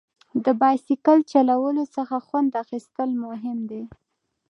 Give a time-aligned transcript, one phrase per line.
[0.43, 3.83] د بایسکل چلولو څخه خوند اخیستل مهم دي.